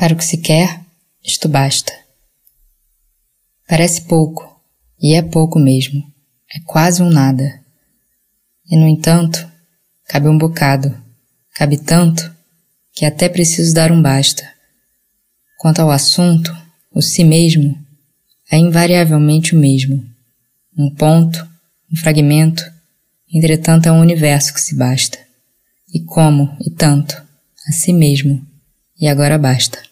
Para 0.00 0.14
o 0.14 0.16
que 0.16 0.24
se 0.24 0.38
quer, 0.38 0.80
isto 1.22 1.46
basta. 1.46 1.92
Parece 3.68 4.00
pouco, 4.06 4.58
e 4.98 5.14
é 5.14 5.20
pouco 5.20 5.58
mesmo. 5.58 6.02
É 6.50 6.58
quase 6.64 7.02
um 7.02 7.10
nada. 7.10 7.60
E 8.64 8.78
no 8.78 8.88
entanto, 8.88 9.46
cabe 10.08 10.26
um 10.26 10.38
bocado, 10.38 10.96
cabe 11.54 11.76
tanto, 11.76 12.34
que 12.94 13.04
até 13.04 13.28
preciso 13.28 13.74
dar 13.74 13.92
um 13.92 14.00
basta. 14.00 14.42
Quanto 15.58 15.82
ao 15.82 15.90
assunto, 15.90 16.50
o 16.90 17.02
si 17.02 17.22
mesmo 17.22 17.76
é 18.50 18.56
invariavelmente 18.56 19.54
o 19.54 19.58
mesmo. 19.58 20.02
Um 20.78 20.94
ponto, 20.94 21.46
um 21.92 21.96
fragmento, 21.96 22.64
entretanto 23.30 23.86
é 23.86 23.92
um 23.92 24.00
universo 24.00 24.54
que 24.54 24.62
se 24.62 24.74
basta. 24.74 25.18
E 25.92 26.00
como, 26.00 26.56
e 26.58 26.70
tanto, 26.70 27.22
a 27.68 27.72
si 27.72 27.92
mesmo, 27.92 28.48
e 28.98 29.06
agora 29.06 29.38
basta. 29.38 29.89